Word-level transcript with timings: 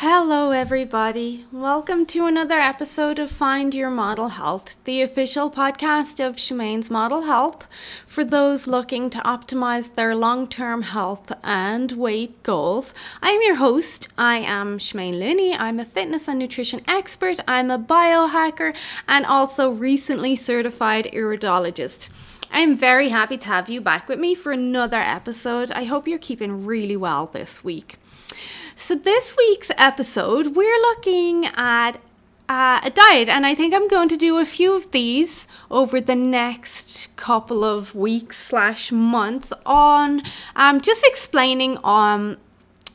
Hello, 0.00 0.50
everybody. 0.50 1.46
Welcome 1.50 2.04
to 2.08 2.26
another 2.26 2.58
episode 2.58 3.18
of 3.18 3.30
Find 3.30 3.74
Your 3.74 3.88
Model 3.88 4.28
Health, 4.28 4.76
the 4.84 5.00
official 5.00 5.50
podcast 5.50 6.22
of 6.22 6.36
Shemaine's 6.36 6.90
Model 6.90 7.22
Health 7.22 7.66
for 8.06 8.22
those 8.22 8.66
looking 8.66 9.08
to 9.08 9.18
optimize 9.20 9.94
their 9.94 10.14
long 10.14 10.48
term 10.48 10.82
health 10.82 11.32
and 11.42 11.92
weight 11.92 12.42
goals. 12.42 12.92
I'm 13.22 13.40
your 13.40 13.54
host. 13.54 14.08
I 14.18 14.36
am 14.36 14.78
Shemaine 14.78 15.18
Looney. 15.18 15.54
I'm 15.54 15.80
a 15.80 15.86
fitness 15.86 16.28
and 16.28 16.40
nutrition 16.40 16.82
expert, 16.86 17.40
I'm 17.48 17.70
a 17.70 17.78
biohacker, 17.78 18.76
and 19.08 19.24
also 19.24 19.70
recently 19.70 20.36
certified 20.36 21.06
iridologist. 21.14 22.10
I'm 22.52 22.76
very 22.76 23.08
happy 23.08 23.38
to 23.38 23.46
have 23.46 23.70
you 23.70 23.80
back 23.80 24.10
with 24.10 24.18
me 24.18 24.34
for 24.34 24.52
another 24.52 25.00
episode. 25.00 25.72
I 25.72 25.84
hope 25.84 26.06
you're 26.06 26.18
keeping 26.18 26.66
really 26.66 26.98
well 26.98 27.30
this 27.32 27.64
week. 27.64 27.96
So, 28.78 28.94
this 28.94 29.34
week's 29.38 29.70
episode, 29.78 30.54
we're 30.54 30.78
looking 30.80 31.46
at 31.46 31.92
uh, 32.46 32.80
a 32.84 32.90
diet, 32.90 33.26
and 33.26 33.46
I 33.46 33.54
think 33.54 33.72
I'm 33.72 33.88
going 33.88 34.10
to 34.10 34.18
do 34.18 34.36
a 34.36 34.44
few 34.44 34.76
of 34.76 34.90
these 34.90 35.48
over 35.70 35.98
the 35.98 36.14
next 36.14 37.08
couple 37.16 37.64
of 37.64 37.94
weeks 37.94 38.36
slash 38.36 38.92
months 38.92 39.50
on 39.64 40.22
um, 40.54 40.82
just 40.82 41.02
explaining 41.06 41.78
on 41.78 42.36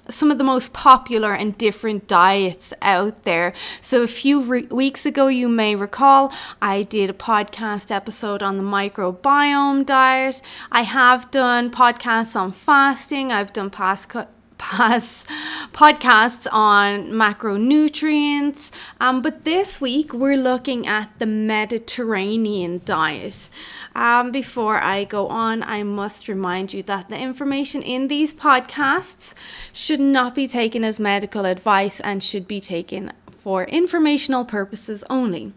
some 0.07 0.29
of 0.29 0.37
the 0.37 0.43
most 0.43 0.71
popular 0.71 1.33
and 1.33 1.57
different 1.57 2.07
diets 2.07 2.75
out 2.83 3.23
there. 3.23 3.51
So, 3.81 4.03
a 4.03 4.07
few 4.07 4.43
re- 4.43 4.67
weeks 4.67 5.07
ago, 5.07 5.29
you 5.29 5.49
may 5.49 5.75
recall, 5.75 6.31
I 6.61 6.83
did 6.83 7.09
a 7.09 7.13
podcast 7.13 7.89
episode 7.89 8.43
on 8.43 8.57
the 8.57 8.63
microbiome 8.63 9.87
diet. 9.87 10.43
I 10.71 10.83
have 10.83 11.31
done 11.31 11.71
podcasts 11.71 12.35
on 12.35 12.51
fasting, 12.51 13.31
I've 13.31 13.51
done 13.51 13.71
past. 13.71 14.09
Co- 14.09 14.27
past 14.61 15.25
podcasts 15.73 16.47
on 16.51 17.09
macronutrients. 17.09 18.69
Um, 18.99 19.21
but 19.21 19.43
this 19.43 19.81
week 19.81 20.13
we're 20.13 20.37
looking 20.37 20.85
at 20.85 21.17
the 21.17 21.25
Mediterranean 21.25 22.81
diet. 22.85 23.49
Um, 23.95 24.31
before 24.31 24.79
I 24.79 25.03
go 25.03 25.27
on, 25.27 25.63
I 25.63 25.81
must 25.81 26.27
remind 26.27 26.73
you 26.73 26.83
that 26.83 27.09
the 27.09 27.17
information 27.17 27.81
in 27.81 28.07
these 28.07 28.33
podcasts 28.33 29.33
should 29.73 29.99
not 29.99 30.35
be 30.35 30.47
taken 30.47 30.83
as 30.83 30.99
medical 30.99 31.45
advice 31.45 31.99
and 31.99 32.23
should 32.23 32.47
be 32.47 32.61
taken 32.61 33.11
for 33.29 33.63
informational 33.63 34.45
purposes 34.45 35.03
only. 35.09 35.53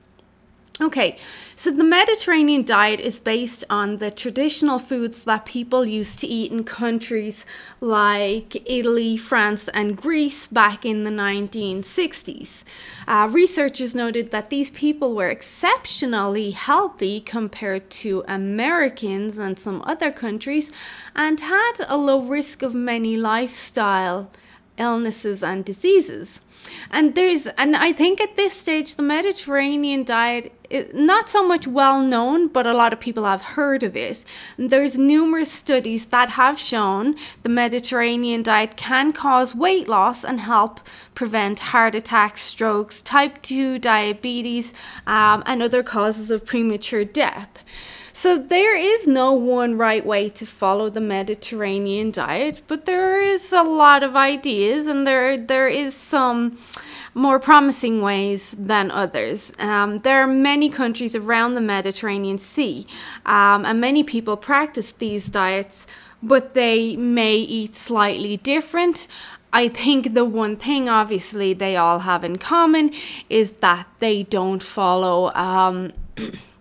Okay, 0.81 1.17
so 1.55 1.71
the 1.71 1.85
Mediterranean 1.85 2.65
diet 2.65 2.99
is 2.99 3.21
based 3.21 3.63
on 3.71 3.99
the 3.99 4.11
traditional 4.11 4.81
foods 4.81 5.23
that 5.23 5.47
people 5.47 5.85
used 5.85 6.19
to 6.19 6.27
eat 6.27 6.51
in 6.51 6.65
countries 6.65 7.47
like 7.81 8.57
Italy, 8.69 9.17
France, 9.17 9.69
and 9.69 9.97
Greece 9.97 10.49
back 10.49 10.85
in 10.85 11.05
the 11.05 11.13
1960s. 11.13 12.65
Uh, 13.07 13.29
researchers 13.31 13.95
noted 13.95 14.33
that 14.33 14.51
these 14.51 14.71
people 14.71 15.15
were 15.15 15.29
exceptionally 15.29 16.51
healthy 16.51 17.21
compared 17.21 17.89
to 17.91 18.25
Americans 18.27 19.39
and 19.39 19.61
some 19.61 19.81
other 19.87 20.11
countries 20.11 20.73
and 21.15 21.39
had 21.39 21.75
a 21.87 21.97
low 21.97 22.21
risk 22.21 22.63
of 22.63 22.75
many 22.75 23.17
lifestyle 23.17 24.29
illnesses 24.77 25.41
and 25.41 25.65
diseases. 25.65 26.41
And 26.91 27.15
there's, 27.15 27.47
and 27.47 27.77
I 27.77 27.93
think 27.93 28.21
at 28.21 28.37
this 28.37 28.55
stage, 28.55 28.97
the 28.97 29.03
Mediterranean 29.03 30.05
diet 30.05 30.53
is 30.71 30.93
not 30.95 31.29
so 31.29 31.47
much 31.47 31.67
well 31.67 32.01
known, 32.01 32.49
but 32.49 32.67
a 32.67 32.75
lot 32.75 32.93
of 32.93 33.01
people 33.01 33.25
have 33.25 33.43
heard 33.43 33.83
of 33.83 33.97
it. 33.97 34.25
There's 34.57 34.97
numerous 34.97 35.53
studies 35.53 36.07
that 36.07 36.31
have 36.31 36.59
shown 36.59 37.17
the 37.43 37.49
Mediterranean 37.49 38.43
diet 38.43 38.77
can 38.77 39.13
cause 39.13 39.55
weight 39.55 39.89
loss 39.89 40.25
and 40.25 40.41
help 40.41 40.81
prevent 41.15 41.61
heart 41.61 41.95
attacks, 41.95 42.41
strokes, 42.41 43.03
type 43.03 43.43
2 43.43 43.79
diabetes, 43.79 44.73
um, 45.07 45.43
and 45.47 45.63
other 45.63 45.83
causes 45.83 46.31
of 46.31 46.45
premature 46.47 47.05
death. 47.05 47.63
So 48.17 48.39
there 48.39 48.77
is 48.77 49.09
no 49.09 49.33
one 49.33 49.77
right 49.77 50.07
way 50.07 50.29
to 50.31 50.47
follow 50.47 50.89
the 50.89 51.01
Mediterranean 51.01 52.13
diet, 52.13 52.63
but 52.69 52.85
there 52.85 53.21
is 53.21 53.53
a 53.53 53.65
lot 53.65 54.05
of 54.05 54.15
ideas 54.15 54.87
and 54.87 55.05
there 55.05 55.37
there 55.37 55.67
is 55.67 55.97
some 55.97 56.54
more 57.15 57.39
promising 57.39 58.03
ways 58.03 58.55
than 58.59 58.91
others. 58.91 59.53
Um, 59.59 60.01
there 60.01 60.21
are 60.21 60.27
many 60.27 60.69
countries 60.69 61.15
around 61.15 61.55
the 61.55 61.61
Mediterranean 61.61 62.39
Sea, 62.39 62.87
um, 63.25 63.65
and 63.65 63.81
many 63.81 64.03
people 64.03 64.37
practice 64.37 64.93
these 64.93 65.29
diets, 65.29 65.87
but 66.23 66.55
they 66.55 66.97
may 66.97 67.37
eat 67.37 67.75
slightly 67.75 68.37
different. 68.37 69.07
I 69.53 69.69
think 69.69 70.15
the 70.15 70.25
one 70.25 70.57
thing, 70.57 70.89
obviously, 70.89 71.55
they 71.55 71.77
all 71.77 72.01
have 72.01 72.25
in 72.25 72.39
common 72.39 72.93
is 73.31 73.53
that 73.53 73.87
they 74.01 74.25
don't 74.25 74.63
follow. 74.63 75.33
Um, 75.35 75.93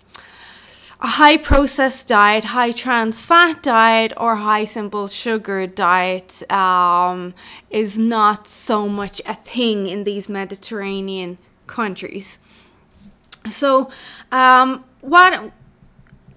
a 1.04 1.08
high 1.08 1.36
processed 1.36 2.08
diet, 2.08 2.46
high 2.46 2.72
trans 2.72 3.22
fat 3.22 3.62
diet, 3.62 4.14
or 4.16 4.38
high 4.38 4.64
simple 4.64 5.10
sugar 5.10 5.68
diet 5.68 6.50
um, 6.50 7.34
is 7.70 8.00
not 8.00 8.48
so 8.48 8.88
much 8.88 9.22
a 9.26 9.36
thing 9.36 9.88
in 9.88 10.06
these 10.06 10.30
Mediterranean 10.30 11.38
countries. 11.68 12.40
So, 13.50 13.92
um, 14.32 14.86
what 15.02 15.52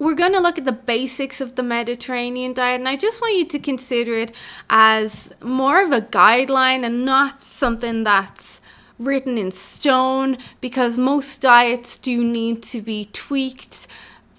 we're 0.00 0.14
going 0.14 0.32
to 0.32 0.40
look 0.40 0.58
at 0.58 0.64
the 0.64 0.72
basics 0.72 1.40
of 1.40 1.54
the 1.54 1.62
Mediterranean 1.62 2.52
diet, 2.52 2.80
and 2.80 2.88
I 2.88 2.96
just 2.96 3.20
want 3.20 3.36
you 3.36 3.46
to 3.46 3.60
consider 3.60 4.14
it 4.14 4.34
as 4.68 5.32
more 5.40 5.80
of 5.84 5.92
a 5.92 6.00
guideline 6.00 6.84
and 6.84 7.04
not 7.04 7.40
something 7.40 8.02
that's 8.02 8.60
written 8.98 9.38
in 9.38 9.52
stone 9.52 10.38
because 10.60 10.98
most 10.98 11.40
diets 11.40 11.98
do 11.98 12.24
need 12.24 12.64
to 12.64 12.80
be 12.80 13.04
tweaked 13.12 13.86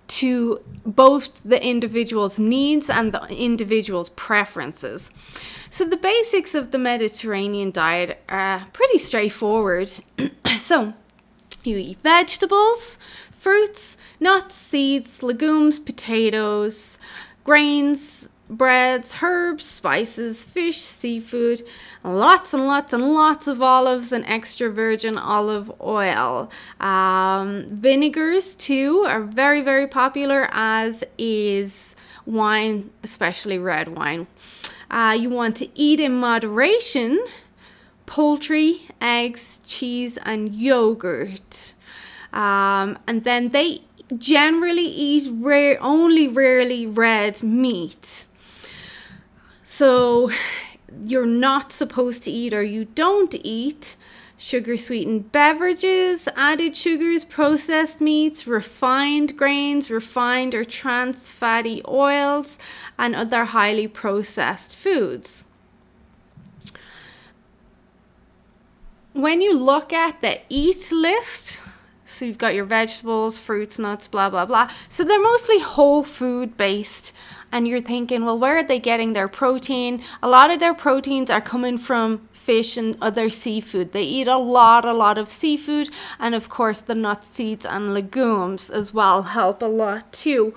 to 0.07 0.63
both 0.85 1.41
the 1.43 1.63
individual's 1.63 2.39
needs 2.39 2.89
and 2.89 3.13
the 3.13 3.25
individual's 3.27 4.09
preferences. 4.09 5.11
So, 5.69 5.85
the 5.85 5.97
basics 5.97 6.55
of 6.55 6.71
the 6.71 6.77
Mediterranean 6.77 7.71
diet 7.71 8.23
are 8.29 8.67
pretty 8.73 8.97
straightforward. 8.97 9.91
so, 10.57 10.93
you 11.63 11.77
eat 11.77 11.99
vegetables, 12.01 12.97
fruits, 13.31 13.97
nuts, 14.19 14.55
seeds, 14.55 15.21
legumes, 15.21 15.79
potatoes, 15.79 16.97
grains, 17.43 18.29
breads, 18.49 19.15
herbs, 19.21 19.65
spices, 19.65 20.43
fish, 20.43 20.79
seafood, 20.79 21.61
lots 22.03 22.53
and 22.53 22.65
lots 22.65 22.93
and 22.93 23.03
lots 23.13 23.47
of 23.47 23.61
olives 23.61 24.11
and 24.11 24.25
extra 24.25 24.69
virgin 24.69 25.17
olive 25.17 25.71
oil. 25.81 26.49
Um, 26.79 27.67
vinegars, 27.69 28.55
too, 28.55 29.03
are 29.07 29.21
very, 29.21 29.61
very 29.61 29.87
popular, 29.87 30.49
as 30.51 31.03
is 31.17 31.95
wine, 32.25 32.89
especially 33.03 33.59
red 33.59 33.89
wine. 33.95 34.27
Uh, 34.89 35.15
you 35.19 35.29
want 35.29 35.57
to 35.57 35.69
eat 35.77 35.99
in 35.99 36.13
moderation 36.13 37.23
poultry, 38.05 38.87
eggs, 39.01 39.59
cheese, 39.65 40.17
and 40.23 40.55
yogurt. 40.55 41.73
Um, 42.33 42.97
and 43.05 43.23
then 43.23 43.49
they 43.49 43.81
generally 44.17 44.85
eat 44.85 45.29
rare, 45.31 45.77
only 45.81 46.27
rarely 46.27 46.87
red 46.87 47.43
meat. 47.43 48.25
So 49.69 50.31
you're 51.03 51.25
not 51.25 51.73
supposed 51.73 52.23
to 52.23 52.31
eat 52.31 52.53
or 52.53 52.63
you 52.63 52.85
don't 52.85 53.35
eat 53.43 53.97
sugar 54.37 54.77
sweetened 54.77 55.31
beverages, 55.31 56.29
added 56.35 56.75
sugars, 56.75 57.25
processed 57.25 57.99
meats, 57.99 58.47
refined 58.47 59.35
grains, 59.35 59.91
refined 59.91 60.55
or 60.55 60.63
trans 60.63 61.31
fatty 61.33 61.81
oils, 61.87 62.57
and 62.97 63.15
other 63.15 63.45
highly 63.45 63.87
processed 63.87 64.75
foods. 64.75 65.45
When 69.13 69.41
you 69.41 69.57
look 69.57 69.91
at 69.91 70.21
the 70.21 70.39
eat 70.49 70.91
list, 70.91 71.59
so 72.05 72.23
you've 72.23 72.37
got 72.37 72.55
your 72.55 72.65
vegetables, 72.65 73.37
fruits, 73.37 73.77
nuts, 73.77 74.07
blah, 74.07 74.29
blah, 74.29 74.45
blah. 74.45 74.71
So 74.87 75.03
they're 75.03 75.21
mostly 75.21 75.59
whole 75.59 76.03
food 76.03 76.55
based 76.55 77.11
and 77.51 77.67
you're 77.67 77.81
thinking, 77.81 78.25
well, 78.25 78.37
where 78.37 78.57
are 78.57 78.63
they 78.63 78.79
getting 78.79 79.13
their 79.13 79.27
protein? 79.27 80.01
A 80.21 80.29
lot 80.29 80.51
of 80.51 80.59
their 80.59 80.73
proteins 80.73 81.29
are 81.29 81.41
coming 81.41 81.77
from 81.77 82.27
fish 82.31 82.77
and 82.77 82.97
other 83.01 83.29
seafood. 83.29 83.91
They 83.91 84.03
eat 84.03 84.27
a 84.27 84.37
lot, 84.37 84.85
a 84.85 84.93
lot 84.93 85.17
of 85.17 85.29
seafood, 85.29 85.89
and 86.19 86.33
of 86.33 86.49
course, 86.49 86.81
the 86.81 86.95
nuts, 86.95 87.27
seeds, 87.27 87.65
and 87.65 87.93
legumes 87.93 88.69
as 88.69 88.93
well 88.93 89.23
help 89.23 89.61
a 89.61 89.65
lot 89.65 90.11
too. 90.13 90.53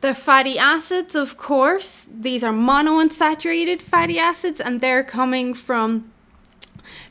The 0.00 0.14
fatty 0.14 0.58
acids, 0.58 1.16
of 1.16 1.36
course, 1.36 2.08
these 2.12 2.44
are 2.44 2.52
monounsaturated 2.52 3.82
fatty 3.82 4.18
acids, 4.18 4.60
and 4.60 4.80
they're 4.80 5.02
coming 5.02 5.54
from 5.54 6.12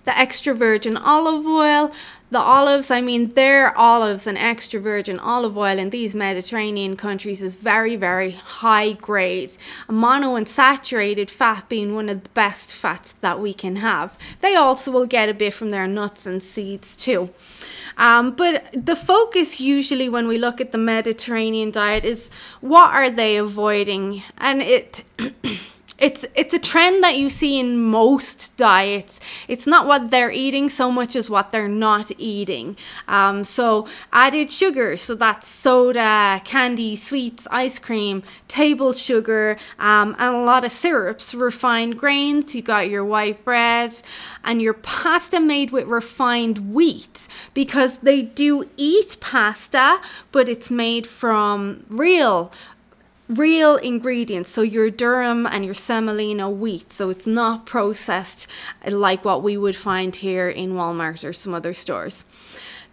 the 0.06 0.18
extra 0.18 0.54
virgin 0.54 0.98
olive 0.98 1.46
oil. 1.46 1.92
The 2.30 2.40
olives, 2.40 2.92
I 2.92 3.00
mean, 3.00 3.36
their 3.36 3.76
olives 3.78 4.28
and 4.28 4.38
extra 4.38 4.82
virgin 4.82 5.18
olive 5.18 5.58
oil 5.58 5.80
in 5.80 5.92
these 5.92 6.14
Mediterranean 6.14 6.98
countries 6.98 7.42
is 7.42 7.56
very, 7.56 7.96
very 7.96 8.32
high 8.32 8.94
grade. 8.94 9.54
A 9.88 9.94
monounsaturated 9.94 11.30
fat 11.30 11.70
being 11.70 11.96
one 11.96 12.10
of 12.10 12.24
the 12.24 12.30
best 12.32 12.74
fats 12.74 13.14
that 13.22 13.40
we 13.40 13.54
can 13.54 13.78
have. 13.78 14.18
They 14.42 14.56
also 14.56 14.92
will 14.92 15.06
get 15.06 15.30
a 15.30 15.34
bit 15.34 15.54
from 15.54 15.72
their 15.72 15.88
nuts 15.88 16.26
and 16.26 16.44
seeds 16.44 16.98
too. 16.98 17.30
Um, 17.98 18.36
but 18.36 18.66
the 18.74 18.98
focus 18.98 19.62
usually 19.62 20.10
when 20.10 20.28
we 20.28 20.38
look 20.38 20.60
at 20.60 20.74
the 20.74 20.78
Mediterranean 20.78 21.72
diet 21.72 22.04
is 22.04 22.30
what 22.60 22.94
are 22.94 23.10
they 23.10 23.38
avoiding? 23.38 24.24
And 24.38 24.62
it. 24.62 25.04
it's 26.00 26.26
it's 26.36 26.54
a 26.54 26.60
trend 26.60 27.04
that 27.04 27.18
you 27.18 27.30
see 27.30 27.60
in 27.60 27.82
most 27.82 28.56
diets. 28.58 29.20
It's 29.48 29.66
not 29.66 29.88
what 29.88 30.12
they're 30.12 30.32
eating 30.32 30.70
so 30.70 30.92
much 30.92 31.16
as 31.16 31.30
what 31.30 31.52
they're 31.52 31.68
not 31.68 32.12
eating. 32.20 32.78
Um, 33.08 33.44
so 33.44 33.88
added 34.14 34.52
sugar, 34.52 34.96
so 34.98 35.16
that's 35.16 35.48
soda, 35.48 36.42
candy, 36.46 36.96
sweets, 36.96 37.48
ice 37.50 37.80
cream, 37.80 38.22
table 38.48 38.94
sugar, 38.94 39.58
um, 39.80 40.16
and 40.20 40.36
a 40.36 40.40
lot 40.40 40.64
of 40.64 40.72
syrups, 40.72 41.34
refined 41.34 41.98
grains. 41.98 42.56
You 42.56 42.62
got 42.62 42.90
your 42.90 43.04
white 43.04 43.44
bread 43.44 44.02
and 44.44 44.62
your 44.62 44.74
pasta 44.74 45.40
made 45.40 45.72
with 45.72 45.88
refined 45.88 46.74
wheat 46.74 47.28
because 47.54 48.00
they 48.00 48.22
do 48.22 48.70
eat 48.78 49.18
pasta, 49.20 50.00
but 50.32 50.48
it's 50.48 50.70
made 50.70 51.08
from 51.08 51.86
real 51.90 52.52
real 53.28 53.76
ingredients. 53.78 54.50
So 54.50 54.62
your 54.62 54.90
durum 54.90 55.48
and 55.50 55.66
your 55.66 55.74
semolina 55.74 56.50
wheat. 56.50 56.92
So 56.92 57.10
it's 57.10 57.28
not 57.28 57.66
processed 57.66 58.48
like 58.88 59.26
what 59.26 59.44
we 59.44 59.58
would 59.58 59.76
find 59.76 60.16
here 60.16 60.50
in 60.50 60.74
Walmart 60.74 61.24
or 61.24 61.34
some 61.34 61.54
other 61.54 61.74
stores. 61.74 62.26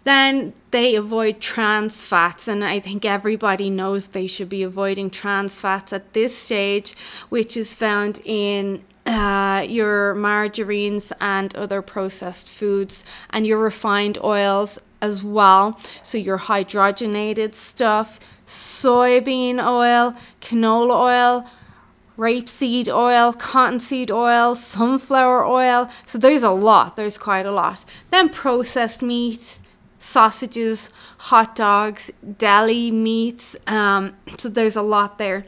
Then 0.03 0.53
they 0.69 0.93
avoid 0.93 1.41
trans 1.41 2.05
fats, 2.05 2.47
and 2.47 2.63
I 2.63 2.79
think 2.79 3.05
everybody 3.05 3.71
knows 3.71 4.09
they 4.09 4.27
should 4.27 4.49
be 4.49 4.61
avoiding 4.61 5.09
trans 5.09 5.59
fats 5.59 5.91
at 5.91 6.13
this 6.13 6.37
stage, 6.37 6.95
which 7.29 7.57
is 7.57 7.73
found 7.73 8.21
in 8.23 8.83
uh, 9.07 9.65
your 9.67 10.13
margarines 10.13 11.11
and 11.19 11.55
other 11.55 11.81
processed 11.81 12.49
foods, 12.49 13.03
and 13.31 13.47
your 13.47 13.57
refined 13.57 14.19
oils 14.23 14.79
as 15.05 15.23
well. 15.23 15.79
So, 16.03 16.17
your 16.17 16.39
hydrogenated 16.39 17.55
stuff, 17.55 18.19
soybean 18.45 19.65
oil, 19.65 20.15
canola 20.41 20.95
oil, 20.95 21.49
rapeseed 22.17 22.87
oil, 22.87 23.33
cottonseed 23.33 24.11
oil, 24.11 24.55
sunflower 24.55 25.45
oil. 25.45 25.89
So 26.05 26.17
there's 26.17 26.43
a 26.43 26.51
lot, 26.51 26.95
there's 26.95 27.17
quite 27.17 27.45
a 27.45 27.51
lot. 27.51 27.83
Then 28.11 28.29
processed 28.29 29.01
meat, 29.01 29.59
sausages, 29.99 30.89
hot 31.17 31.55
dogs, 31.55 32.11
deli 32.37 32.91
meats. 32.91 33.55
Um, 33.67 34.15
so 34.37 34.49
there's 34.49 34.75
a 34.75 34.81
lot 34.81 35.17
there 35.17 35.45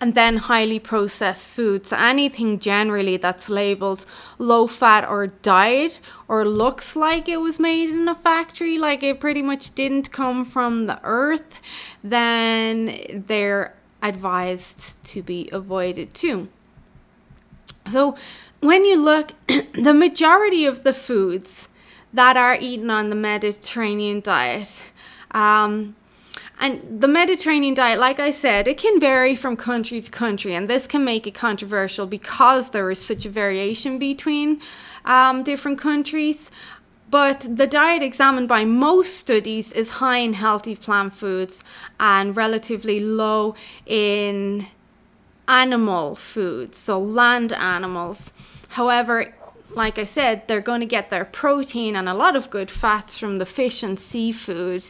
and 0.00 0.14
then 0.14 0.36
highly 0.36 0.78
processed 0.78 1.48
foods. 1.48 1.92
Anything 1.92 2.58
generally 2.58 3.16
that's 3.16 3.48
labeled 3.48 4.06
low 4.38 4.66
fat 4.66 5.08
or 5.08 5.28
dyed 5.28 5.98
or 6.28 6.44
looks 6.44 6.96
like 6.96 7.28
it 7.28 7.40
was 7.40 7.58
made 7.58 7.90
in 7.90 8.08
a 8.08 8.14
factory, 8.14 8.78
like 8.78 9.02
it 9.02 9.20
pretty 9.20 9.42
much 9.42 9.74
didn't 9.74 10.12
come 10.12 10.44
from 10.44 10.86
the 10.86 11.00
earth, 11.02 11.60
then 12.02 13.24
they're 13.26 13.74
advised 14.02 15.02
to 15.04 15.22
be 15.22 15.48
avoided 15.52 16.14
too. 16.14 16.48
So 17.90 18.16
when 18.60 18.84
you 18.84 18.96
look, 18.96 19.32
the 19.74 19.94
majority 19.94 20.64
of 20.64 20.84
the 20.84 20.92
foods 20.92 21.68
that 22.12 22.36
are 22.36 22.56
eaten 22.60 22.90
on 22.90 23.10
the 23.10 23.16
Mediterranean 23.16 24.20
diet, 24.20 24.82
um, 25.32 25.94
and 26.60 27.00
the 27.00 27.08
Mediterranean 27.08 27.72
diet, 27.72 27.98
like 27.98 28.20
I 28.20 28.30
said, 28.30 28.68
it 28.68 28.76
can 28.76 29.00
vary 29.00 29.34
from 29.34 29.56
country 29.56 30.00
to 30.02 30.10
country, 30.10 30.54
and 30.54 30.68
this 30.68 30.86
can 30.86 31.04
make 31.04 31.26
it 31.26 31.34
controversial 31.34 32.06
because 32.06 32.70
there 32.70 32.90
is 32.90 33.00
such 33.00 33.24
a 33.24 33.30
variation 33.30 33.98
between 33.98 34.60
um, 35.06 35.42
different 35.42 35.78
countries. 35.78 36.50
But 37.10 37.40
the 37.50 37.66
diet 37.66 38.02
examined 38.02 38.46
by 38.46 38.66
most 38.66 39.16
studies 39.16 39.72
is 39.72 39.90
high 40.02 40.18
in 40.18 40.34
healthy 40.34 40.76
plant 40.76 41.14
foods 41.14 41.64
and 41.98 42.36
relatively 42.36 43.00
low 43.00 43.54
in 43.86 44.66
animal 45.48 46.14
foods, 46.14 46.76
so 46.76 47.00
land 47.00 47.54
animals. 47.54 48.32
However, 48.68 49.34
like 49.74 49.98
I 49.98 50.04
said, 50.04 50.46
they're 50.46 50.60
going 50.60 50.80
to 50.80 50.86
get 50.86 51.10
their 51.10 51.24
protein 51.24 51.96
and 51.96 52.08
a 52.08 52.14
lot 52.14 52.36
of 52.36 52.50
good 52.50 52.70
fats 52.70 53.18
from 53.18 53.38
the 53.38 53.46
fish 53.46 53.82
and 53.82 53.98
seafood, 53.98 54.84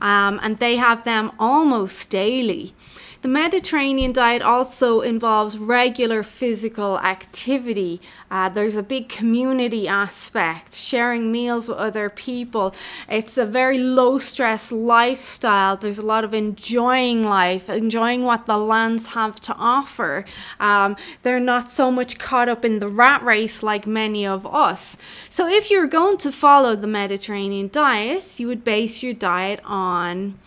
um, 0.00 0.40
and 0.42 0.58
they 0.58 0.76
have 0.76 1.04
them 1.04 1.32
almost 1.38 2.10
daily. 2.10 2.74
The 3.22 3.28
Mediterranean 3.28 4.12
diet 4.12 4.42
also 4.42 5.00
involves 5.00 5.58
regular 5.58 6.22
physical 6.22 6.98
activity. 7.00 8.00
Uh, 8.30 8.48
there's 8.48 8.76
a 8.76 8.82
big 8.82 9.08
community 9.08 9.88
aspect, 9.88 10.74
sharing 10.74 11.32
meals 11.32 11.68
with 11.68 11.78
other 11.78 12.10
people. 12.10 12.74
It's 13.08 13.38
a 13.38 13.46
very 13.46 13.78
low 13.78 14.18
stress 14.18 14.70
lifestyle. 14.70 15.76
There's 15.76 15.98
a 15.98 16.06
lot 16.06 16.24
of 16.24 16.34
enjoying 16.34 17.24
life, 17.24 17.70
enjoying 17.70 18.22
what 18.22 18.46
the 18.46 18.58
lands 18.58 19.06
have 19.14 19.40
to 19.40 19.54
offer. 19.54 20.24
Um, 20.60 20.96
they're 21.22 21.40
not 21.40 21.70
so 21.70 21.90
much 21.90 22.18
caught 22.18 22.48
up 22.48 22.64
in 22.64 22.78
the 22.80 22.88
rat 22.88 23.22
race 23.22 23.62
like 23.62 23.86
many 23.86 24.25
of 24.26 24.46
us. 24.46 24.96
So, 25.28 25.48
if 25.48 25.70
you're 25.70 25.86
going 25.86 26.18
to 26.18 26.32
follow 26.32 26.76
the 26.76 26.86
Mediterranean 26.86 27.68
diet, 27.72 28.38
you 28.38 28.46
would 28.48 28.64
base 28.64 29.02
your 29.02 29.14
diet 29.14 29.60
on 29.64 30.38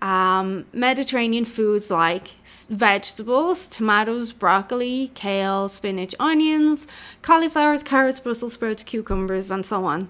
um, 0.00 0.66
Mediterranean 0.72 1.44
foods 1.44 1.90
like 1.90 2.34
vegetables, 2.68 3.68
tomatoes, 3.68 4.32
broccoli, 4.32 5.10
kale, 5.14 5.68
spinach, 5.68 6.14
onions, 6.20 6.86
cauliflowers, 7.22 7.82
carrots, 7.82 8.20
Brussels 8.20 8.54
sprouts, 8.54 8.82
cucumbers, 8.82 9.50
and 9.50 9.64
so 9.64 9.84
on. 9.84 10.08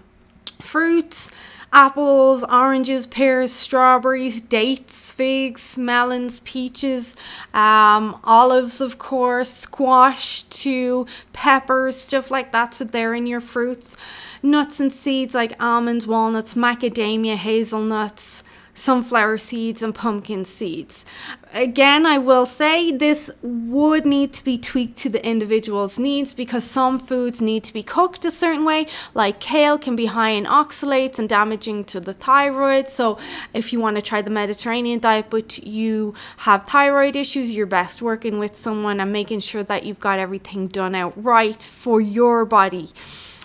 Fruits, 0.60 1.30
apples, 1.72 2.44
oranges, 2.44 3.06
pears, 3.06 3.52
strawberries, 3.52 4.40
dates, 4.40 5.10
figs, 5.10 5.76
melons, 5.76 6.40
peaches, 6.40 7.14
um, 7.52 8.18
olives, 8.24 8.80
of 8.80 8.98
course, 8.98 9.52
squash, 9.52 10.42
too, 10.44 11.06
peppers, 11.32 11.96
stuff 11.96 12.30
like 12.30 12.52
that. 12.52 12.74
So 12.74 12.84
they're 12.84 13.14
in 13.14 13.26
your 13.26 13.40
fruits. 13.40 13.96
Nuts 14.42 14.80
and 14.80 14.92
seeds 14.92 15.34
like 15.34 15.60
almonds, 15.60 16.06
walnuts, 16.06 16.54
macadamia, 16.54 17.36
hazelnuts 17.36 18.42
sunflower 18.78 19.38
seeds 19.38 19.82
and 19.82 19.94
pumpkin 19.94 20.44
seeds. 20.44 21.04
Again, 21.52 22.06
I 22.06 22.18
will 22.18 22.46
say 22.46 22.92
this 22.92 23.30
would 23.42 24.04
need 24.06 24.32
to 24.34 24.44
be 24.44 24.58
tweaked 24.58 24.98
to 24.98 25.08
the 25.08 25.24
individual's 25.26 25.98
needs 25.98 26.34
because 26.34 26.62
some 26.62 26.98
foods 26.98 27.40
need 27.42 27.64
to 27.64 27.72
be 27.72 27.82
cooked 27.82 28.24
a 28.24 28.30
certain 28.30 28.64
way, 28.64 28.86
like 29.14 29.40
kale 29.40 29.78
can 29.78 29.96
be 29.96 30.06
high 30.06 30.30
in 30.30 30.44
oxalates 30.44 31.18
and 31.18 31.28
damaging 31.28 31.84
to 31.84 32.00
the 32.00 32.12
thyroid. 32.12 32.88
So, 32.88 33.18
if 33.54 33.72
you 33.72 33.80
want 33.80 33.96
to 33.96 34.02
try 34.02 34.22
the 34.22 34.30
Mediterranean 34.30 35.00
diet 35.00 35.26
but 35.30 35.58
you 35.58 36.14
have 36.38 36.66
thyroid 36.66 37.16
issues, 37.16 37.50
you're 37.50 37.66
best 37.66 38.02
working 38.02 38.38
with 38.38 38.54
someone 38.54 39.00
and 39.00 39.12
making 39.12 39.40
sure 39.40 39.64
that 39.64 39.84
you've 39.84 40.00
got 40.00 40.18
everything 40.18 40.68
done 40.68 40.94
out 40.94 41.12
right 41.16 41.60
for 41.62 42.00
your 42.00 42.44
body. 42.44 42.90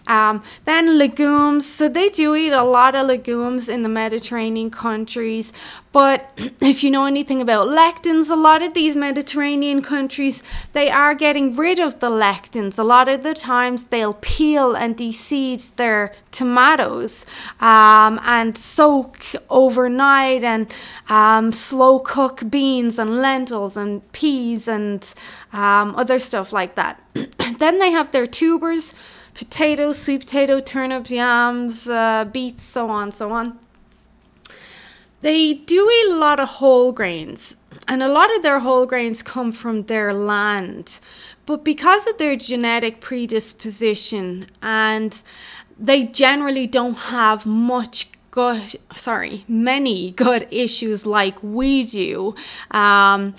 Um, 0.07 0.43
then 0.65 0.97
legumes. 0.97 1.67
So 1.67 1.87
they 1.87 2.09
do 2.09 2.35
eat 2.35 2.51
a 2.51 2.63
lot 2.63 2.95
of 2.95 3.07
legumes 3.07 3.69
in 3.69 3.83
the 3.83 3.89
Mediterranean 3.89 4.69
countries. 4.69 5.53
But 5.91 6.29
if 6.59 6.83
you 6.83 6.91
know 6.91 7.05
anything 7.05 7.41
about 7.41 7.67
lectins, 7.67 8.29
a 8.29 8.35
lot 8.35 8.61
of 8.61 8.73
these 8.73 8.95
Mediterranean 8.95 9.81
countries, 9.81 10.43
they 10.73 10.89
are 10.89 11.15
getting 11.15 11.55
rid 11.55 11.79
of 11.79 11.99
the 11.99 12.09
lectins. 12.09 12.77
A 12.77 12.83
lot 12.83 13.07
of 13.07 13.23
the 13.23 13.33
times 13.33 13.85
they'll 13.85 14.17
peel 14.21 14.75
and 14.75 14.97
deseed 14.97 15.75
their 15.75 16.13
tomatoes 16.31 17.25
um, 17.59 18.19
and 18.23 18.57
soak 18.57 19.19
overnight 19.49 20.43
and 20.43 20.73
um, 21.09 21.51
slow 21.51 21.99
cook 21.99 22.49
beans 22.49 22.97
and 22.99 23.21
lentils 23.21 23.77
and 23.77 24.11
peas 24.11 24.67
and 24.67 25.13
um, 25.53 25.95
other 25.95 26.19
stuff 26.19 26.51
like 26.51 26.75
that. 26.75 27.01
then 27.59 27.79
they 27.79 27.91
have 27.91 28.11
their 28.11 28.27
tubers 28.27 28.93
potatoes, 29.33 29.99
sweet 29.99 30.21
potato, 30.21 30.59
turnips, 30.59 31.11
yams, 31.11 31.89
uh, 31.89 32.25
beets, 32.25 32.63
so 32.63 32.89
on, 32.89 33.11
so 33.11 33.31
on. 33.31 33.59
They 35.21 35.53
do 35.53 35.89
eat 35.89 36.11
a 36.11 36.15
lot 36.15 36.39
of 36.39 36.49
whole 36.49 36.91
grains, 36.91 37.55
and 37.87 38.03
a 38.03 38.09
lot 38.09 38.35
of 38.35 38.43
their 38.43 38.59
whole 38.59 38.85
grains 38.85 39.21
come 39.21 39.51
from 39.51 39.83
their 39.83 40.13
land. 40.13 40.99
But 41.45 41.63
because 41.63 42.07
of 42.07 42.17
their 42.17 42.35
genetic 42.35 42.99
predisposition, 42.99 44.47
and 44.61 45.21
they 45.79 46.03
generally 46.03 46.67
don't 46.67 46.95
have 46.95 47.45
much 47.45 48.09
good, 48.31 48.79
sorry, 48.93 49.45
many 49.47 50.11
good 50.11 50.47
issues 50.51 51.05
like 51.05 51.41
we 51.41 51.83
do. 51.83 52.35
Um, 52.71 53.35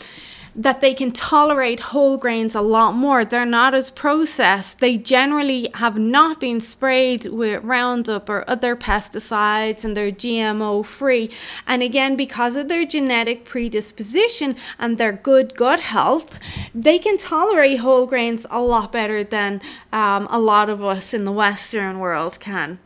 that 0.56 0.80
they 0.80 0.94
can 0.94 1.10
tolerate 1.10 1.80
whole 1.80 2.16
grains 2.16 2.54
a 2.54 2.60
lot 2.60 2.92
more. 2.92 3.24
They're 3.24 3.44
not 3.44 3.74
as 3.74 3.90
processed. 3.90 4.78
They 4.78 4.96
generally 4.96 5.68
have 5.74 5.98
not 5.98 6.40
been 6.40 6.60
sprayed 6.60 7.26
with 7.26 7.64
Roundup 7.64 8.28
or 8.28 8.48
other 8.48 8.76
pesticides 8.76 9.84
and 9.84 9.96
they're 9.96 10.12
GMO 10.12 10.84
free. 10.84 11.30
And 11.66 11.82
again, 11.82 12.14
because 12.14 12.54
of 12.56 12.68
their 12.68 12.86
genetic 12.86 13.44
predisposition 13.44 14.56
and 14.78 14.96
their 14.96 15.12
good 15.12 15.56
gut 15.56 15.80
health, 15.80 16.38
they 16.74 16.98
can 16.98 17.18
tolerate 17.18 17.80
whole 17.80 18.06
grains 18.06 18.46
a 18.50 18.60
lot 18.60 18.92
better 18.92 19.24
than 19.24 19.60
um, 19.92 20.28
a 20.30 20.38
lot 20.38 20.70
of 20.70 20.84
us 20.84 21.12
in 21.12 21.24
the 21.24 21.32
Western 21.32 21.98
world 21.98 22.38
can. 22.38 22.78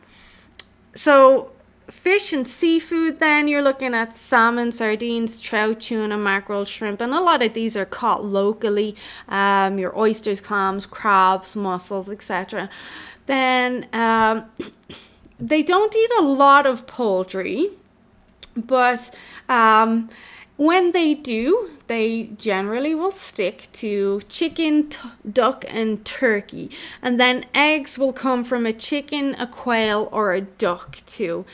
So, 0.95 1.51
fish 1.91 2.33
and 2.33 2.47
seafood, 2.47 3.19
then 3.19 3.47
you're 3.47 3.61
looking 3.61 3.93
at 3.93 4.15
salmon, 4.15 4.71
sardines, 4.71 5.41
trout, 5.41 5.79
tuna, 5.81 6.17
mackerel, 6.17 6.65
shrimp, 6.65 7.01
and 7.01 7.13
a 7.13 7.21
lot 7.21 7.41
of 7.41 7.53
these 7.53 7.75
are 7.75 7.85
caught 7.85 8.23
locally. 8.23 8.95
Um, 9.27 9.79
your 9.79 9.97
oysters, 9.97 10.41
clams, 10.41 10.85
crabs, 10.85 11.55
mussels, 11.55 12.09
etc. 12.09 12.69
Then 13.25 13.87
um, 13.93 14.45
they 15.39 15.63
don't 15.63 15.95
eat 15.95 16.11
a 16.19 16.23
lot 16.23 16.65
of 16.65 16.87
poultry, 16.87 17.69
but 18.55 19.13
um, 19.47 20.09
when 20.57 20.91
they 20.91 21.13
do, 21.13 21.71
they 21.89 22.29
generally 22.37 22.93
will 22.93 23.11
stick 23.11 23.67
to 23.73 24.21
chicken, 24.29 24.89
duck, 25.29 25.65
and 25.67 26.05
turkey. 26.05 26.69
And 27.01 27.19
then 27.19 27.45
eggs 27.53 27.97
will 27.97 28.13
come 28.13 28.43
from 28.43 28.67
a 28.67 28.71
chicken, 28.71 29.35
a 29.35 29.47
quail, 29.47 30.07
or 30.11 30.33
a 30.33 30.41
duck, 30.41 30.99
too. 31.07 31.45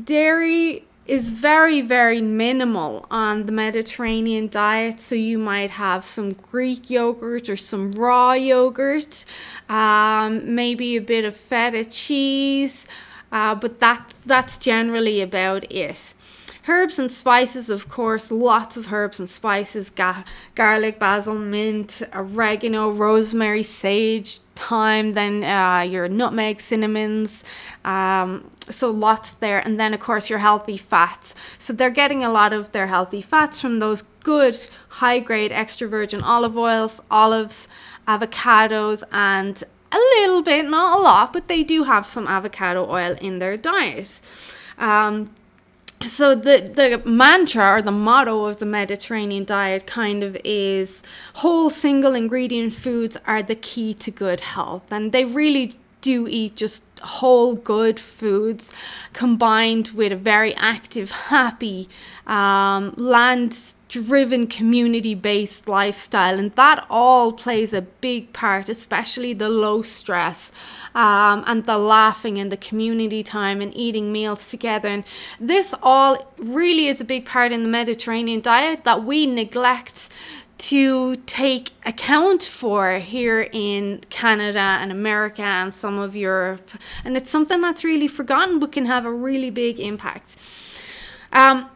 Dairy 0.00 0.84
is 1.06 1.30
very, 1.30 1.80
very 1.80 2.20
minimal 2.20 3.06
on 3.10 3.46
the 3.46 3.52
Mediterranean 3.52 4.46
diet. 4.46 5.00
So 5.00 5.14
you 5.14 5.38
might 5.38 5.70
have 5.70 6.04
some 6.04 6.34
Greek 6.34 6.90
yogurt 6.90 7.48
or 7.48 7.56
some 7.56 7.92
raw 7.92 8.34
yogurt, 8.34 9.24
um, 9.70 10.54
maybe 10.54 10.96
a 10.96 11.00
bit 11.00 11.24
of 11.24 11.34
feta 11.34 11.86
cheese, 11.86 12.86
uh, 13.32 13.54
but 13.54 13.80
that's, 13.80 14.18
that's 14.26 14.58
generally 14.58 15.22
about 15.22 15.64
it. 15.72 16.12
Herbs 16.70 16.98
and 16.98 17.10
spices, 17.10 17.70
of 17.70 17.88
course, 17.88 18.30
lots 18.30 18.76
of 18.76 18.92
herbs 18.92 19.18
and 19.18 19.30
spices 19.30 19.88
ga- 19.88 20.24
garlic, 20.54 20.98
basil, 20.98 21.34
mint, 21.34 22.02
oregano, 22.12 22.90
rosemary, 22.90 23.62
sage, 23.62 24.40
thyme, 24.54 25.10
then 25.10 25.42
uh, 25.44 25.80
your 25.80 26.08
nutmeg, 26.08 26.60
cinnamons. 26.60 27.42
Um, 27.86 28.50
so 28.68 28.90
lots 28.90 29.32
there. 29.32 29.60
And 29.60 29.80
then, 29.80 29.94
of 29.94 30.00
course, 30.00 30.28
your 30.28 30.40
healthy 30.40 30.76
fats. 30.76 31.34
So 31.58 31.72
they're 31.72 31.88
getting 31.88 32.22
a 32.22 32.28
lot 32.30 32.52
of 32.52 32.72
their 32.72 32.88
healthy 32.88 33.22
fats 33.22 33.62
from 33.62 33.78
those 33.78 34.02
good 34.22 34.66
high 34.88 35.20
grade 35.20 35.52
extra 35.52 35.88
virgin 35.88 36.20
olive 36.20 36.58
oils, 36.58 37.00
olives, 37.10 37.66
avocados, 38.06 39.02
and 39.10 39.64
a 39.90 39.96
little 39.96 40.42
bit, 40.42 40.68
not 40.68 40.98
a 40.98 41.02
lot, 41.02 41.32
but 41.32 41.48
they 41.48 41.64
do 41.64 41.84
have 41.84 42.04
some 42.04 42.28
avocado 42.28 42.86
oil 42.90 43.16
in 43.22 43.38
their 43.38 43.56
diet. 43.56 44.20
Um, 44.76 45.30
so 46.06 46.34
the 46.34 46.58
the 46.58 47.02
mantra 47.08 47.72
or 47.72 47.82
the 47.82 47.90
motto 47.90 48.44
of 48.44 48.58
the 48.58 48.66
Mediterranean 48.66 49.44
diet 49.44 49.86
kind 49.86 50.22
of 50.22 50.36
is 50.44 51.02
whole 51.34 51.70
single 51.70 52.14
ingredient 52.14 52.74
foods 52.74 53.16
are 53.26 53.42
the 53.42 53.56
key 53.56 53.94
to 53.94 54.10
good 54.10 54.40
health. 54.40 54.84
And 54.90 55.12
they 55.12 55.24
really 55.24 55.74
do 56.00 56.28
eat 56.28 56.56
just 56.56 56.87
whole 57.00 57.54
good 57.54 57.98
foods 57.98 58.72
combined 59.12 59.88
with 59.88 60.12
a 60.12 60.16
very 60.16 60.54
active 60.54 61.10
happy 61.10 61.88
um, 62.26 62.94
land 62.96 63.74
driven 63.88 64.46
community 64.46 65.14
based 65.14 65.68
lifestyle. 65.68 66.38
And 66.38 66.54
that 66.56 66.86
all 66.90 67.32
plays 67.32 67.72
a 67.72 67.82
big 67.82 68.32
part 68.32 68.68
especially 68.68 69.32
the 69.32 69.48
low 69.48 69.82
stress 69.82 70.52
um, 70.94 71.44
and 71.46 71.64
the 71.64 71.78
laughing 71.78 72.38
and 72.38 72.52
the 72.52 72.56
community 72.56 73.22
time 73.22 73.60
and 73.60 73.74
eating 73.74 74.12
meals 74.12 74.50
together. 74.50 74.88
And 74.88 75.04
this 75.40 75.74
all 75.82 76.32
really 76.36 76.88
is 76.88 77.00
a 77.00 77.04
big 77.04 77.24
part 77.24 77.52
in 77.52 77.62
the 77.62 77.68
mediterranean 77.68 78.40
diet 78.40 78.84
that 78.84 79.04
we 79.04 79.26
neglect 79.26 80.08
to 80.58 81.16
take 81.26 81.70
account 81.86 82.42
for 82.42 82.98
here 82.98 83.48
in 83.52 84.00
Canada 84.10 84.58
and 84.58 84.90
America 84.90 85.42
and 85.42 85.72
some 85.72 85.98
of 85.98 86.16
Europe. 86.16 86.70
And 87.04 87.16
it's 87.16 87.30
something 87.30 87.60
that's 87.60 87.84
really 87.84 88.08
forgotten 88.08 88.58
but 88.58 88.72
can 88.72 88.86
have 88.86 89.04
a 89.04 89.12
really 89.12 89.50
big 89.50 89.78
impact. 89.78 90.36
Um, 91.32 91.70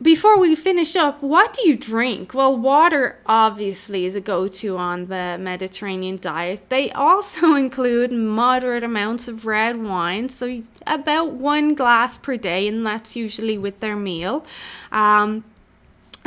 before 0.00 0.38
we 0.38 0.54
finish 0.54 0.94
up, 0.94 1.22
what 1.22 1.54
do 1.54 1.68
you 1.68 1.76
drink? 1.76 2.32
Well, 2.32 2.56
water 2.56 3.18
obviously 3.26 4.06
is 4.06 4.14
a 4.14 4.20
go 4.20 4.46
to 4.46 4.76
on 4.76 5.06
the 5.06 5.36
Mediterranean 5.40 6.18
diet. 6.20 6.68
They 6.68 6.92
also 6.92 7.54
include 7.54 8.12
moderate 8.12 8.84
amounts 8.84 9.26
of 9.26 9.44
red 9.44 9.82
wine, 9.82 10.28
so 10.28 10.62
about 10.86 11.32
one 11.32 11.74
glass 11.74 12.16
per 12.16 12.36
day, 12.36 12.68
and 12.68 12.86
that's 12.86 13.16
usually 13.16 13.58
with 13.58 13.80
their 13.80 13.96
meal. 13.96 14.46
Um, 14.92 15.42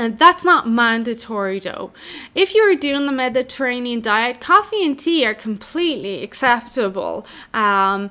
and 0.01 0.17
that's 0.17 0.43
not 0.43 0.67
mandatory 0.67 1.59
though. 1.59 1.91
If 2.33 2.55
you're 2.55 2.75
doing 2.75 3.05
the 3.05 3.11
Mediterranean 3.11 4.01
diet, 4.01 4.41
coffee 4.41 4.83
and 4.83 4.97
tea 4.97 5.25
are 5.25 5.35
completely 5.35 6.23
acceptable. 6.23 7.25
Um, 7.53 8.09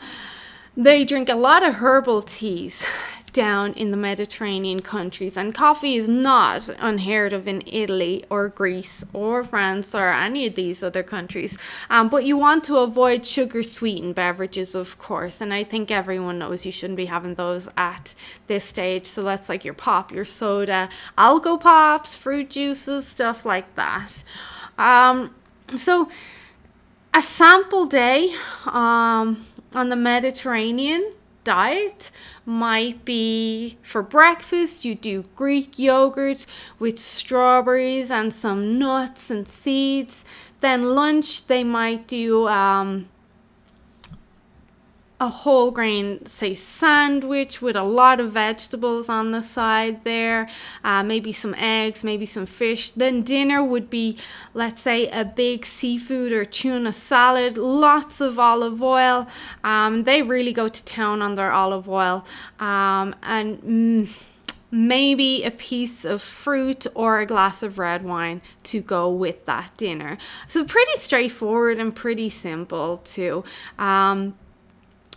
they 0.76 1.04
drink 1.04 1.28
a 1.28 1.34
lot 1.34 1.64
of 1.64 1.74
herbal 1.74 2.22
teas 2.22 2.86
down 3.32 3.72
in 3.74 3.90
the 3.90 3.96
Mediterranean 3.96 4.80
countries, 4.80 5.36
and 5.36 5.54
coffee 5.54 5.96
is 5.96 6.08
not 6.08 6.68
unheard 6.78 7.32
of 7.32 7.46
in 7.46 7.62
Italy 7.66 8.24
or 8.30 8.48
Greece 8.48 9.04
or 9.12 9.44
France 9.44 9.94
or 9.94 10.08
any 10.08 10.46
of 10.46 10.54
these 10.54 10.82
other 10.82 11.02
countries. 11.02 11.56
Um, 11.88 12.08
but 12.08 12.24
you 12.24 12.36
want 12.36 12.64
to 12.64 12.76
avoid 12.76 13.26
sugar 13.26 13.62
sweetened 13.62 14.14
beverages, 14.14 14.74
of 14.74 14.98
course, 14.98 15.40
and 15.40 15.52
I 15.54 15.64
think 15.64 15.90
everyone 15.90 16.38
knows 16.38 16.66
you 16.66 16.72
shouldn't 16.72 16.96
be 16.96 17.06
having 17.06 17.34
those 17.34 17.68
at 17.76 18.14
this 18.46 18.64
stage. 18.64 19.06
So 19.06 19.22
that's 19.22 19.48
like 19.48 19.64
your 19.64 19.74
pop, 19.74 20.12
your 20.12 20.24
soda, 20.24 20.88
alcopops, 21.16 22.16
fruit 22.16 22.50
juices, 22.50 23.06
stuff 23.06 23.44
like 23.44 23.74
that. 23.76 24.22
Um, 24.78 25.34
so 25.76 26.08
a 27.12 27.22
sample 27.22 27.86
day 27.86 28.34
um, 28.66 29.46
on 29.74 29.88
the 29.88 29.96
Mediterranean 29.96 31.12
diet 31.44 32.10
might 32.44 33.04
be 33.04 33.78
for 33.82 34.02
breakfast. 34.02 34.84
You 34.84 34.94
do 34.94 35.24
greek 35.34 35.78
yogurt 35.78 36.46
with 36.78 36.98
strawberries 36.98 38.10
and 38.10 38.32
some 38.32 38.78
nuts 38.78 39.30
and 39.30 39.48
seeds. 39.48 40.24
Then 40.60 40.94
lunch 40.94 41.46
they 41.46 41.64
might 41.64 42.06
do 42.06 42.48
um, 42.48 43.08
a 45.20 45.28
whole 45.28 45.70
grain, 45.70 46.24
say, 46.24 46.54
sandwich 46.54 47.60
with 47.60 47.76
a 47.76 47.82
lot 47.82 48.18
of 48.20 48.32
vegetables 48.32 49.10
on 49.10 49.32
the 49.32 49.42
side 49.42 50.02
there, 50.02 50.48
uh, 50.82 51.02
maybe 51.02 51.30
some 51.30 51.54
eggs, 51.58 52.02
maybe 52.02 52.24
some 52.24 52.46
fish. 52.46 52.88
Then 52.88 53.20
dinner 53.20 53.62
would 53.62 53.90
be, 53.90 54.16
let's 54.54 54.80
say, 54.80 55.08
a 55.08 55.26
big 55.26 55.66
seafood 55.66 56.32
or 56.32 56.46
tuna 56.46 56.94
salad, 56.94 57.58
lots 57.58 58.22
of 58.22 58.38
olive 58.38 58.82
oil. 58.82 59.26
Um, 59.62 60.04
they 60.04 60.22
really 60.22 60.54
go 60.54 60.68
to 60.68 60.84
town 60.86 61.20
on 61.20 61.34
their 61.34 61.52
olive 61.52 61.86
oil. 61.86 62.24
Um, 62.58 63.14
and 63.22 63.58
mm, 63.60 64.08
maybe 64.70 65.44
a 65.44 65.50
piece 65.50 66.06
of 66.06 66.22
fruit 66.22 66.86
or 66.94 67.20
a 67.20 67.26
glass 67.26 67.62
of 67.62 67.78
red 67.78 68.02
wine 68.04 68.40
to 68.62 68.80
go 68.80 69.10
with 69.10 69.44
that 69.44 69.76
dinner. 69.76 70.16
So, 70.48 70.64
pretty 70.64 70.96
straightforward 70.96 71.78
and 71.78 71.94
pretty 71.94 72.30
simple, 72.30 72.98
too. 72.98 73.44
Um, 73.78 74.34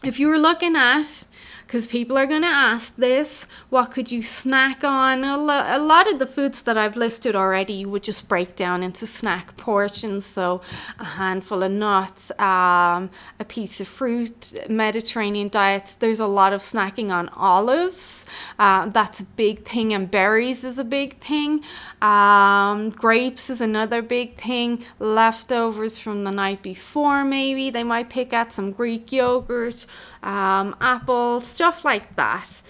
if 0.04 0.20
you 0.20 0.28
were 0.28 0.40
looking 0.40 0.76
at 0.76 1.26
because 1.74 1.88
people 1.88 2.16
are 2.18 2.28
going 2.28 2.44
to 2.44 2.48
ask 2.48 2.96
this 2.98 3.48
what 3.70 3.90
could 3.90 4.12
you 4.12 4.22
snack 4.22 4.84
on? 4.84 5.24
A, 5.24 5.36
lo- 5.36 5.66
a 5.66 5.80
lot 5.80 6.12
of 6.12 6.20
the 6.20 6.28
foods 6.28 6.62
that 6.64 6.78
i've 6.78 6.96
listed 6.96 7.36
already 7.36 7.84
would 7.84 8.04
just 8.04 8.28
break 8.28 8.56
down 8.56 8.84
into 8.84 9.08
snack 9.08 9.58
portions. 9.58 10.24
So 10.24 10.62
a 11.00 11.04
handful 11.04 11.64
of 11.64 11.72
nuts 11.72 12.32
um, 12.38 13.10
a 13.40 13.46
piece 13.48 13.82
of 13.82 13.88
fruit 13.88 14.70
mediterranean 14.70 15.50
diets. 15.50 15.96
There's 15.96 16.20
a 16.20 16.28
lot 16.28 16.54
of 16.54 16.62
snacking 16.62 17.10
on 17.10 17.30
olives. 17.30 18.26
Uh, 18.60 18.90
that's 18.90 19.20
a 19.20 19.24
big 19.24 19.68
thing 19.68 19.94
and 19.94 20.12
berries 20.12 20.64
is 20.64 20.78
a 20.78 20.84
big 20.84 21.20
thing. 21.20 21.64
Um, 22.02 22.92
grapes 22.92 23.50
is 23.50 23.62
another 23.62 24.04
big 24.04 24.40
thing. 24.40 24.86
Leftovers 25.00 25.98
from 25.98 26.24
the 26.24 26.32
night 26.32 26.62
before 26.62 27.24
maybe. 27.24 27.72
They 27.72 27.84
might 27.84 28.12
pick 28.12 28.32
at 28.32 28.54
some 28.54 28.72
greek 28.72 29.12
yogurt 29.12 29.88
um, 30.22 30.76
apples, 30.80 31.46
stuff 31.46 31.84
like 31.84 32.16
that. 32.16 32.62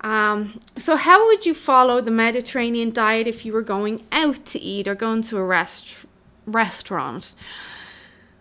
Um, 0.00 0.60
so, 0.76 0.96
how 0.96 1.26
would 1.26 1.46
you 1.46 1.54
follow 1.54 2.00
the 2.00 2.10
Mediterranean 2.10 2.90
diet 2.92 3.26
if 3.26 3.44
you 3.44 3.52
were 3.52 3.62
going 3.62 4.04
out 4.12 4.44
to 4.46 4.60
eat 4.60 4.86
or 4.86 4.94
going 4.94 5.22
to 5.22 5.38
a 5.38 5.44
rest- 5.44 6.06
restaurant? 6.46 7.34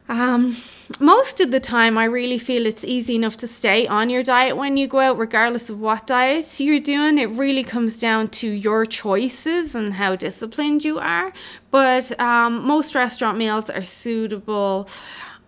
Um, 0.07 0.57
most 0.99 1.39
of 1.39 1.49
the 1.49 1.59
time, 1.59 1.97
I 1.97 2.05
really 2.05 2.37
feel 2.37 2.67
it's 2.67 2.83
easy 2.83 3.15
enough 3.15 3.37
to 3.37 3.47
stay 3.47 3.87
on 3.87 4.11
your 4.11 4.21
diet 4.21 4.55
when 4.55 4.77
you 4.77 4.85
go 4.85 4.99
out, 4.99 5.17
regardless 5.17 5.69
of 5.69 5.79
what 5.79 6.05
diet 6.05 6.59
you're 6.59 6.79
doing. 6.79 7.17
It 7.17 7.29
really 7.31 7.63
comes 7.63 7.97
down 7.97 8.27
to 8.29 8.47
your 8.47 8.85
choices 8.85 9.73
and 9.73 9.93
how 9.93 10.15
disciplined 10.15 10.83
you 10.83 10.99
are. 10.99 11.33
But 11.71 12.17
um, 12.19 12.67
most 12.67 12.93
restaurant 12.93 13.39
meals 13.39 13.71
are 13.71 13.83
suitable 13.83 14.87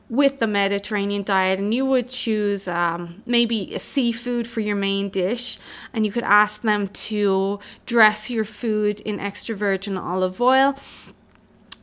with 0.10 0.40
the 0.40 0.48
Mediterranean 0.48 1.24
diet, 1.24 1.60
and 1.60 1.74
you 1.74 1.86
would 1.86 2.08
choose 2.08 2.68
um, 2.68 3.22
maybe 3.26 3.76
a 3.76 3.80
seafood 3.80 4.48
for 4.48 4.62
your 4.62 4.76
main 4.76 5.10
dish, 5.10 5.58
and 5.94 6.06
you 6.06 6.12
could 6.12 6.24
ask 6.24 6.62
them 6.62 6.88
to 6.88 7.60
dress 7.86 8.30
your 8.30 8.46
food 8.46 9.02
in 9.02 9.20
extra 9.20 9.56
virgin 9.56 9.98
olive 9.98 10.40
oil. 10.40 10.76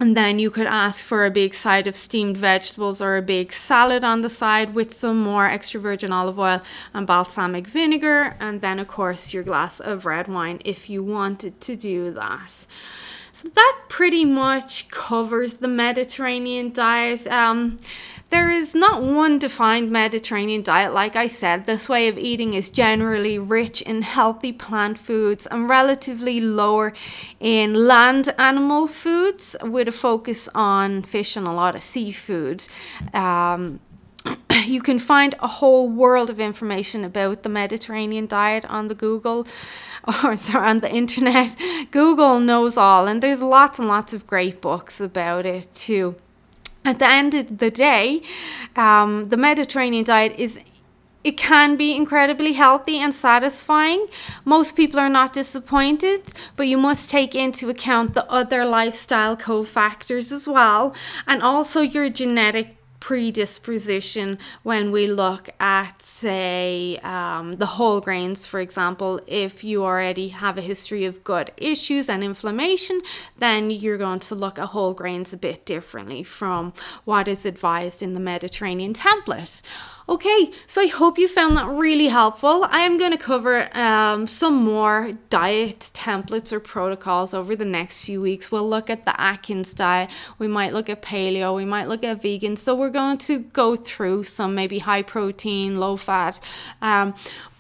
And 0.00 0.16
then 0.16 0.38
you 0.38 0.50
could 0.50 0.66
ask 0.66 1.04
for 1.04 1.24
a 1.24 1.30
big 1.30 1.54
side 1.54 1.86
of 1.86 1.94
steamed 1.94 2.36
vegetables 2.36 3.00
or 3.00 3.16
a 3.16 3.22
big 3.22 3.52
salad 3.52 4.02
on 4.02 4.22
the 4.22 4.28
side 4.28 4.74
with 4.74 4.92
some 4.92 5.22
more 5.22 5.46
extra 5.46 5.80
virgin 5.80 6.12
olive 6.12 6.38
oil 6.38 6.62
and 6.92 7.06
balsamic 7.06 7.68
vinegar. 7.68 8.36
And 8.40 8.60
then, 8.60 8.80
of 8.80 8.88
course, 8.88 9.32
your 9.32 9.44
glass 9.44 9.78
of 9.78 10.04
red 10.04 10.26
wine 10.26 10.60
if 10.64 10.90
you 10.90 11.04
wanted 11.04 11.60
to 11.60 11.76
do 11.76 12.10
that. 12.12 12.66
So 13.32 13.48
that 13.48 13.80
pretty 13.88 14.24
much 14.24 14.88
covers 14.90 15.56
the 15.58 15.68
Mediterranean 15.68 16.72
diet. 16.72 17.26
Um, 17.28 17.78
there 18.34 18.50
is 18.50 18.74
not 18.74 19.00
one 19.00 19.38
defined 19.38 19.92
Mediterranean 19.92 20.60
diet, 20.60 20.92
like 20.92 21.14
I 21.14 21.28
said. 21.28 21.66
This 21.66 21.88
way 21.88 22.08
of 22.08 22.18
eating 22.18 22.54
is 22.54 22.68
generally 22.68 23.38
rich 23.38 23.80
in 23.80 24.02
healthy 24.02 24.52
plant 24.52 24.98
foods 24.98 25.46
and 25.46 25.68
relatively 25.68 26.40
lower 26.40 26.92
in 27.38 27.86
land 27.86 28.34
animal 28.36 28.88
foods, 28.88 29.54
with 29.62 29.86
a 29.86 29.92
focus 29.92 30.48
on 30.52 31.04
fish 31.04 31.36
and 31.36 31.46
a 31.46 31.52
lot 31.52 31.76
of 31.76 31.82
seafood. 31.84 32.66
Um, 33.12 33.78
you 34.66 34.82
can 34.82 34.98
find 34.98 35.36
a 35.38 35.46
whole 35.46 35.88
world 35.88 36.28
of 36.28 36.40
information 36.40 37.04
about 37.04 37.44
the 37.44 37.48
Mediterranean 37.48 38.26
diet 38.26 38.64
on 38.64 38.88
the 38.88 38.96
Google 38.96 39.46
or 40.24 40.36
sorry, 40.36 40.70
on 40.70 40.80
the 40.80 40.92
internet. 40.92 41.54
Google 41.92 42.40
knows 42.40 42.76
all, 42.76 43.06
and 43.06 43.22
there's 43.22 43.42
lots 43.42 43.78
and 43.78 43.86
lots 43.86 44.12
of 44.12 44.26
great 44.26 44.60
books 44.60 45.00
about 45.00 45.46
it 45.46 45.72
too. 45.72 46.16
At 46.84 46.98
the 46.98 47.10
end 47.10 47.34
of 47.34 47.58
the 47.58 47.70
day, 47.70 48.22
um, 48.76 49.28
the 49.30 49.36
Mediterranean 49.36 50.04
diet 50.04 50.34
is 50.38 50.60
it 51.24 51.38
can 51.38 51.76
be 51.76 51.96
incredibly 51.96 52.52
healthy 52.52 52.98
and 52.98 53.14
satisfying. 53.14 54.06
Most 54.44 54.76
people 54.76 55.00
are 55.00 55.08
not 55.08 55.32
disappointed, 55.32 56.20
but 56.54 56.68
you 56.68 56.76
must 56.76 57.08
take 57.08 57.34
into 57.34 57.70
account 57.70 58.12
the 58.12 58.30
other 58.30 58.66
lifestyle 58.66 59.34
cofactors 59.34 60.30
as 60.30 60.46
well, 60.46 60.94
and 61.26 61.42
also 61.42 61.80
your 61.80 62.10
genetic 62.10 62.76
predisposition 63.04 64.38
when 64.62 64.90
we 64.90 65.06
look 65.06 65.50
at, 65.60 66.00
say, 66.00 66.98
um, 67.02 67.56
the 67.56 67.66
whole 67.66 68.00
grains, 68.00 68.46
for 68.46 68.60
example. 68.60 69.20
If 69.26 69.62
you 69.62 69.84
already 69.84 70.28
have 70.28 70.56
a 70.56 70.62
history 70.62 71.04
of 71.04 71.22
gut 71.22 71.50
issues 71.58 72.08
and 72.08 72.24
inflammation, 72.24 73.02
then 73.36 73.70
you're 73.70 73.98
going 73.98 74.20
to 74.20 74.34
look 74.34 74.58
at 74.58 74.68
whole 74.68 74.94
grains 74.94 75.34
a 75.34 75.36
bit 75.36 75.66
differently 75.66 76.22
from 76.22 76.72
what 77.04 77.28
is 77.28 77.44
advised 77.44 78.02
in 78.02 78.14
the 78.14 78.20
Mediterranean 78.20 78.94
template. 78.94 79.60
Okay, 80.06 80.50
so 80.66 80.82
I 80.82 80.86
hope 80.88 81.18
you 81.18 81.26
found 81.26 81.56
that 81.56 81.66
really 81.66 82.08
helpful. 82.08 82.66
I 82.68 82.80
am 82.80 82.98
going 82.98 83.12
to 83.12 83.16
cover 83.16 83.74
um, 83.74 84.26
some 84.26 84.62
more 84.62 85.12
diet 85.30 85.90
templates 85.94 86.52
or 86.52 86.60
protocols 86.60 87.32
over 87.32 87.56
the 87.56 87.64
next 87.64 88.04
few 88.04 88.20
weeks. 88.20 88.52
We'll 88.52 88.68
look 88.68 88.90
at 88.90 89.06
the 89.06 89.18
Atkins 89.18 89.72
diet, 89.72 90.10
we 90.38 90.46
might 90.46 90.74
look 90.74 90.90
at 90.90 91.00
paleo, 91.00 91.56
we 91.56 91.64
might 91.64 91.88
look 91.88 92.04
at 92.04 92.20
vegan. 92.20 92.58
So 92.58 92.74
we're 92.74 92.90
going 92.90 93.16
to 93.18 93.38
go 93.38 93.76
through 93.76 94.24
some 94.24 94.54
maybe 94.54 94.80
high 94.80 95.00
protein, 95.00 95.80
low 95.80 95.96
fat. 95.96 96.38
Um, 96.82 97.14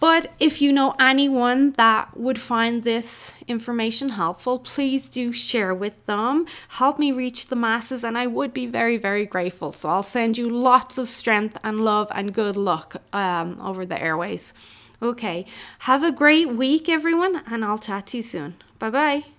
but 0.04 0.30
if 0.38 0.60
you 0.60 0.70
know 0.70 0.94
anyone 1.00 1.70
that 1.78 2.14
would 2.14 2.38
find 2.38 2.82
this 2.82 3.32
information 3.48 4.10
helpful, 4.10 4.58
please 4.58 5.08
do 5.08 5.32
share 5.32 5.72
with 5.72 5.94
them. 6.04 6.44
Help 6.68 6.98
me 6.98 7.10
reach 7.10 7.46
the 7.46 7.56
masses, 7.56 8.04
and 8.04 8.18
I 8.18 8.26
would 8.26 8.52
be 8.52 8.66
very, 8.66 8.98
very 8.98 9.24
grateful. 9.24 9.72
So 9.72 9.88
I'll 9.88 10.02
send 10.02 10.36
you 10.36 10.50
lots 10.50 10.98
of 10.98 11.08
strength 11.08 11.56
and 11.64 11.86
love 11.86 12.08
and 12.14 12.34
good 12.34 12.54
luck 12.54 12.96
um, 13.14 13.58
over 13.62 13.86
the 13.86 13.98
airways. 13.98 14.52
Okay, 15.00 15.46
have 15.78 16.02
a 16.02 16.12
great 16.12 16.50
week, 16.50 16.86
everyone, 16.86 17.40
and 17.46 17.64
I'll 17.64 17.78
chat 17.78 18.08
to 18.08 18.18
you 18.18 18.22
soon. 18.22 18.56
Bye 18.78 18.90
bye. 18.90 19.33